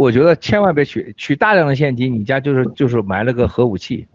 [0.00, 4.06] 我觉得千万别取取大量的现金，你家就是就是埋了个核武器，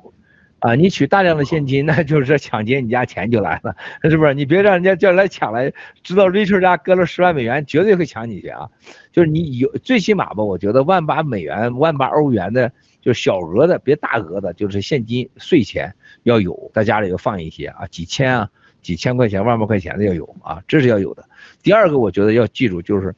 [0.58, 3.76] 啊，你取大量的现金，那就是抢劫你家钱就来了，
[4.10, 4.34] 是不是？
[4.34, 5.72] 你别让人家叫来抢来，
[6.02, 8.68] 知道 Richard 家搁了十万美元，绝对会抢你去啊！
[9.12, 15.94] 就是你有最起码吧，我觉得万把美元、万把欧元的，就是小额的，别大额的，就是现金税钱
[16.24, 18.50] 要有，在家里要放一些啊，几千啊，
[18.82, 21.30] 几千块钱、万把块钱的要有啊，这是要有的。
[21.62, 23.14] 第二个，我觉得要记住就是。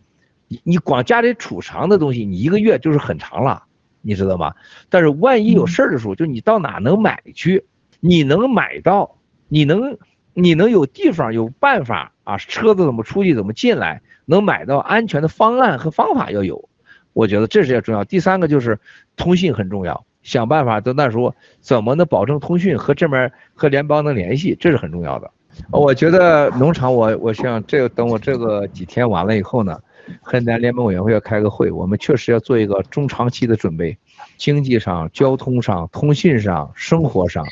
[0.48, 3.64] 你你光家里储藏的东西，你一个月就是很长了，
[4.02, 4.54] 你知道吗？
[4.90, 7.66] 但是万一有事儿的时候，就你到哪能买去？
[8.00, 9.18] 你能买到？
[9.50, 9.98] 你能
[10.34, 12.38] 你能有地方有办法啊？
[12.38, 14.02] 车子怎么出去，怎么进来？
[14.26, 16.70] 能买到安全的方案和方法要有，
[17.14, 18.04] 我觉得这是要重要。
[18.04, 18.80] 第三个就是
[19.16, 25.32] 通信很重要，想办法到那时候怎么能保证通讯和这边和联邦能联系，这是很重要的。
[25.72, 29.78] 我觉得农场我，我我想这个等我这个几天完了以后呢。
[30.22, 33.98] 河南联盟委员会要开个会，我们确实要做一个中长期的准备，
[34.38, 37.46] 经济上、交通上、通信上、生活上，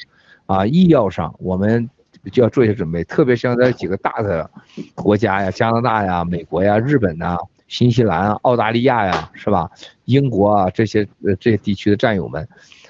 [0.46, 1.90] 啊，医药上，我们
[2.32, 3.04] 就要做一些准备。
[3.04, 4.50] 特别像在几个大的
[4.94, 9.70] 国家呀，加拿大呀、美国呀、日本呐、新西兰、澳大利亚呀，是吧？
[10.06, 11.08] 英国啊这些
[11.40, 12.48] 这些地区的战友们，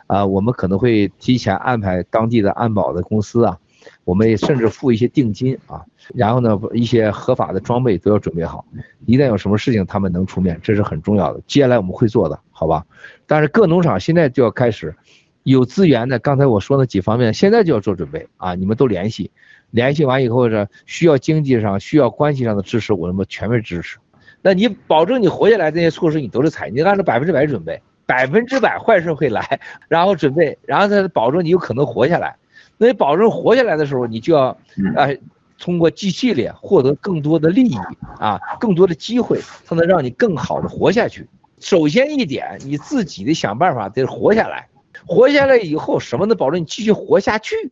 [0.07, 3.57] 啊，我们可能会提前安排当地的安保的公司啊。
[4.03, 5.83] 我们也甚至付一些定金啊，
[6.13, 8.65] 然后呢，一些合法的装备都要准备好，
[9.05, 11.41] 一旦有什么事情，他们能出面，这是很重要的。
[11.47, 12.85] 接下来我们会做的，好吧？
[13.25, 14.95] 但是各农场现在就要开始
[15.43, 18.55] 有资源的，刚才我说的几方面，现在就要做准备啊！
[18.55, 19.31] 你们都联系，
[19.69, 23.97] 联系完以后呢，需要经济上、需要关系上的支持，我们全面支持。
[24.41, 32.35] 那你保证你活下来这些措施，你都是采，你按照百分之百准备，百分之百坏事会来，然后准备，然后再保证你有可能活下来。
[32.77, 34.57] 那你保证活下来的时候，你就要，
[34.95, 35.17] 哎，
[35.57, 37.75] 通过 G 系列获得更多的利益
[38.19, 41.27] 啊，更多的机会，才能让你更好的活下去。
[41.59, 44.67] 首先一点，你自己得想办法得活下来，
[45.05, 47.71] 活下来以后，什么能保证你继续活下去？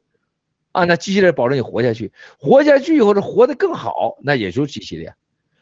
[0.72, 5.14] 啊，那机器列保证你活下去，活下去以后是活得更好，那也就是 G 系列。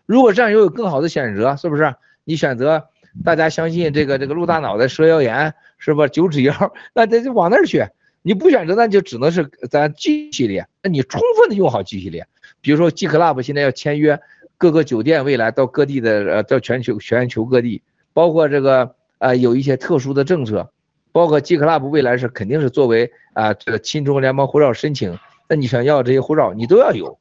[0.06, 1.96] 如果这样又有更好的选择，是不是？
[2.24, 2.88] 你选择
[3.26, 6.54] 大家相信这个这个鹿大脑袋蛇腰炎，是不是九指妖？
[6.94, 7.84] 那得就往那儿去。
[8.24, 10.68] 你不选择，那就只能是咱 G 系列。
[10.84, 12.28] 那你充分的用好 G 系列，
[12.62, 14.20] 比如说 G Club 现在要签约
[14.58, 17.82] 各个酒店，未来到各地的呃，到全球全球各地，
[18.14, 20.72] 包括这个呃有一些特殊的政策，
[21.12, 25.18] 包括 G Club 未来是肯定是作为啊这个新中国联邦护照申请，
[25.50, 27.18] 那你想要这些护照，你都要有，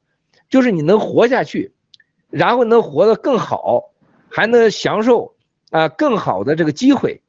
[0.51, 1.73] 就是你能活下去，
[2.29, 3.91] 然后能活得更好，
[4.29, 5.35] 还能享受
[5.71, 7.23] 啊更好的这个机会，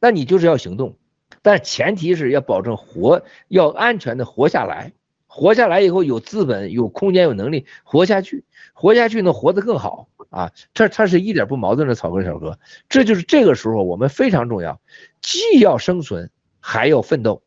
[0.00, 0.96] 那你就是要行动。
[1.42, 4.92] 但前提是要保证活，要安全的活下来，
[5.26, 10.52] 活下来以后有资本、有空间、有能力活下去，活下去能活得更好啊！
[10.72, 12.58] 这它是一点不矛盾的，草根小哥，
[12.88, 14.80] 这就是这个时候我们非常重要，
[15.20, 17.42] 既要生存还要奋斗。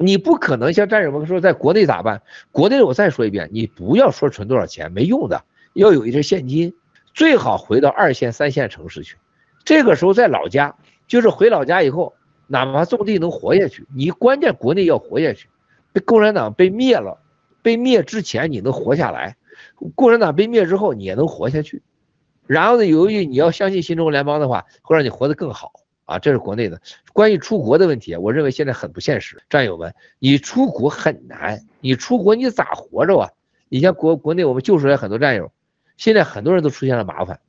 [0.00, 2.20] 你不可能像战友们说，在国内咋办？
[2.52, 6.74] 国内我再说一遍，你不要说存多少钱没用的，要有一些现金，
[7.14, 9.16] 最好回到二线、三线城市去。
[9.64, 10.76] 这个时候在老家，
[11.06, 12.12] 就是回老家以后。
[12.48, 15.48] 哪怕种地能活下去，你关键国内要活下去。
[15.92, 17.18] 被共产党被灭了，
[17.62, 19.36] 被灭之前你能活下来，
[19.94, 21.82] 共产党被灭之后你也能活下去。
[22.46, 25.72] 然后呢，由于你要相信新中国联邦的话，会让你活得更好
[26.04, 26.18] 啊。
[26.18, 26.80] 这是国内的。
[27.12, 29.42] 关于出国的问题，我认为现在很不现实。
[29.48, 33.30] 战友们，你出国很难，你出国你咋活着啊？
[33.68, 35.52] 你像国国内我们救出来很多战友，
[35.96, 37.40] 现在很多人都出现了麻烦，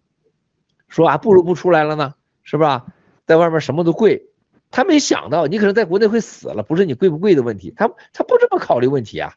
[0.88, 2.86] 说啊不如不出来了呢，是吧？
[3.26, 4.29] 在外面什么都贵。
[4.72, 9.34] 他没想到你可能在国内会死了，不是你贵不贵的问题，他他不这么考虑问题啊。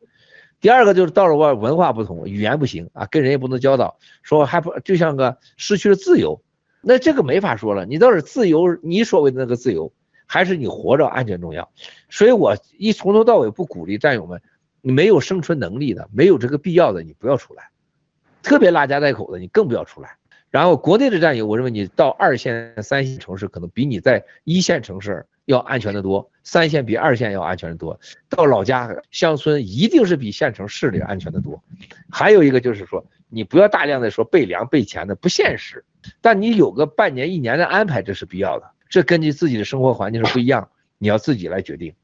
[0.60, 6.40] 第二个就是到了外文化不同，语言不行啊，跟人也不能交道，说还不就像个失去了自由，
[6.82, 7.84] 那这个没法说了。
[7.84, 9.92] 你倒是自由，你所谓的那个自由，
[10.26, 11.72] 还是你活着安全重要。
[12.10, 14.40] 所以我一从头到尾不鼓励战友们，
[14.82, 17.70] 你没有生存能力的，没有这个必要的，你不要出来，
[18.42, 20.16] 特别拉家带口的，你更不要出来。
[20.52, 27.98] 然后国内的战友，我认为你到二线、三线城市可能比你在一线城市要安全得多，三线比二线要安全得多。
[28.28, 31.62] 到老家乡村一定是比县城市里安全得多。
[32.10, 35.82] 还有一个就是说，你不要大量的说备粮备钱的不现实，
[36.20, 40.68] 但你有个半年一年的安排这是必要的，这根据自己的生活环境是不一样，
[40.98, 41.94] 你要自己来决定。